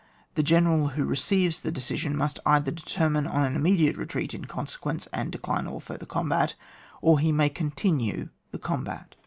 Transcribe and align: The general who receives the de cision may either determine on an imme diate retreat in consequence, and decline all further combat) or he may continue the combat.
The 0.33 0.41
general 0.41 0.87
who 0.87 1.05
receives 1.05 1.61
the 1.61 1.71
de 1.71 1.79
cision 1.79 2.15
may 2.15 2.27
either 2.43 2.71
determine 2.71 3.27
on 3.27 3.45
an 3.45 3.55
imme 3.61 3.77
diate 3.77 3.97
retreat 3.97 4.33
in 4.33 4.45
consequence, 4.45 5.05
and 5.13 5.31
decline 5.31 5.67
all 5.67 5.79
further 5.79 6.07
combat) 6.07 6.55
or 7.03 7.19
he 7.19 7.31
may 7.31 7.49
continue 7.49 8.29
the 8.49 8.57
combat. 8.57 9.15